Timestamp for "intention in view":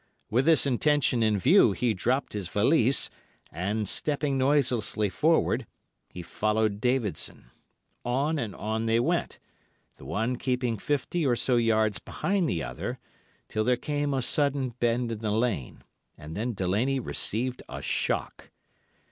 0.65-1.73